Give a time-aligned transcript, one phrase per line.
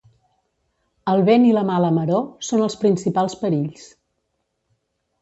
[1.13, 3.89] El vent i la mala maror són els principals perills.